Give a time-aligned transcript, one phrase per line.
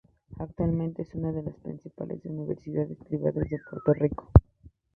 [0.39, 4.31] Actualmente es una de las principales universidades privadas de Puerto Rico.